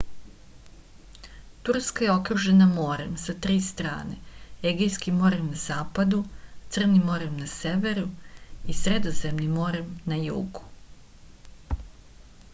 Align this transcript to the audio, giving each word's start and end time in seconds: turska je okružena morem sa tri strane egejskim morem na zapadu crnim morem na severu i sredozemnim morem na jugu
turska 1.67 2.05
je 2.05 2.11
okružena 2.13 2.67
morem 2.77 3.09
sa 3.23 3.33
tri 3.45 3.57
strane 3.65 4.15
egejskim 4.71 5.19
morem 5.25 5.43
na 5.51 5.59
zapadu 5.65 6.21
crnim 6.77 7.05
morem 7.11 7.37
na 7.43 7.51
severu 7.53 8.07
i 8.75 8.77
sredozemnim 8.81 9.53
morem 9.59 9.93
na 10.13 10.17
jugu 10.23 10.65